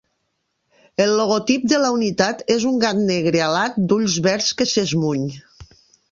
[1.03, 5.29] El logotip de la unitat és un gat negre alat d'ulls verds que s'esmuny.